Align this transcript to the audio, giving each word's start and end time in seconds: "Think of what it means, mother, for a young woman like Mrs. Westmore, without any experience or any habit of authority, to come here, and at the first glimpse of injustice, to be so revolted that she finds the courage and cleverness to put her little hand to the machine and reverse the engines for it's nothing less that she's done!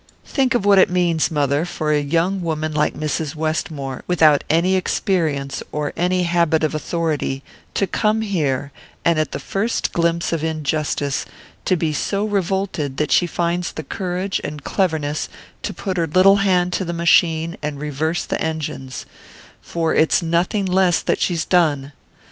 "Think 0.25 0.55
of 0.55 0.65
what 0.65 0.79
it 0.79 0.89
means, 0.89 1.29
mother, 1.29 1.63
for 1.63 1.91
a 1.91 2.01
young 2.01 2.41
woman 2.41 2.73
like 2.73 2.95
Mrs. 2.95 3.35
Westmore, 3.35 4.01
without 4.07 4.43
any 4.49 4.73
experience 4.75 5.61
or 5.71 5.93
any 5.95 6.23
habit 6.23 6.63
of 6.63 6.73
authority, 6.73 7.43
to 7.75 7.85
come 7.85 8.21
here, 8.21 8.71
and 9.05 9.19
at 9.19 9.31
the 9.31 9.37
first 9.37 9.93
glimpse 9.93 10.33
of 10.33 10.43
injustice, 10.43 11.27
to 11.65 11.75
be 11.75 11.93
so 11.93 12.25
revolted 12.25 12.97
that 12.97 13.11
she 13.11 13.27
finds 13.27 13.71
the 13.73 13.83
courage 13.83 14.41
and 14.43 14.63
cleverness 14.63 15.29
to 15.61 15.71
put 15.71 15.97
her 15.97 16.07
little 16.07 16.37
hand 16.37 16.73
to 16.73 16.83
the 16.83 16.93
machine 16.93 17.55
and 17.61 17.79
reverse 17.79 18.25
the 18.25 18.41
engines 18.41 19.05
for 19.61 19.93
it's 19.93 20.23
nothing 20.23 20.65
less 20.65 20.99
that 21.03 21.21
she's 21.21 21.45
done! 21.45 21.91